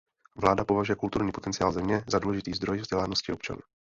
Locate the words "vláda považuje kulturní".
0.41-1.31